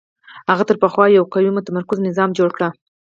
[0.49, 2.61] هغه تر پخوا یو قوي متمرکز نظام جوړ کړ